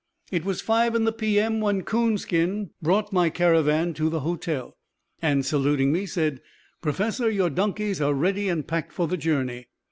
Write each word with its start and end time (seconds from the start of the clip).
It 0.31 0.43
was 0.43 0.61
five 0.61 0.95
in 0.95 1.03
the 1.03 1.11
p. 1.11 1.39
m. 1.39 1.59
when 1.61 1.83
Coonskin 1.83 2.71
brought 2.81 3.13
my 3.13 3.29
caravan 3.29 3.93
to 3.93 4.09
the 4.09 4.21
hotel, 4.21 4.75
and 5.21 5.45
saluting 5.45 5.91
me, 5.91 6.07
said, 6.07 6.41
"Professor, 6.81 7.29
your 7.29 7.51
donkeys 7.51 8.01
are 8.01 8.15
ready 8.15 8.49
and 8.49 8.67
packed 8.67 8.93
for 8.93 9.07
the 9.07 9.15
journey." 9.15 9.67